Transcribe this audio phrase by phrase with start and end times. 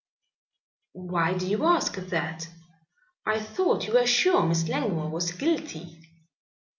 [0.93, 2.47] "Why do you ask that?
[3.23, 5.99] I thought you were sure Miss Langmore was guilty."